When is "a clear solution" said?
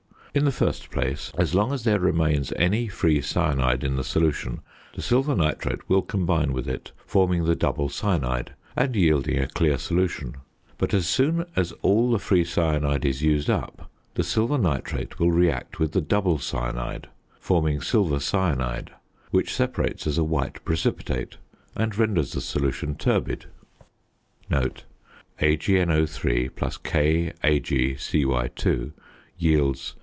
9.39-10.37